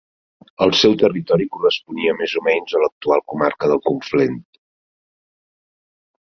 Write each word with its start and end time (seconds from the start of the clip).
El 0.65 0.71
seu 0.77 0.93
territori 1.01 1.45
corresponia 1.57 2.15
més 2.21 2.33
o 2.41 2.43
menys 2.47 2.73
a 2.79 2.81
l'actual 2.85 3.21
comarca 3.35 3.71
del 3.73 3.83
Conflent. 3.91 4.41